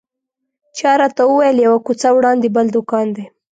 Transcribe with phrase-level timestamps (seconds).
[0.77, 3.25] چا راته وویل یوه کوڅه وړاندې بل دوکان دی.